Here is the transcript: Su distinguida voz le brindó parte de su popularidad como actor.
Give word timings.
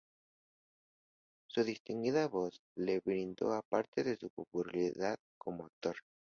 Su 1.47 1.63
distinguida 1.63 2.27
voz 2.27 2.59
le 2.77 3.01
brindó 3.01 3.61
parte 3.69 4.03
de 4.03 4.17
su 4.17 4.31
popularidad 4.31 5.17
como 5.37 5.65
actor. 5.67 5.95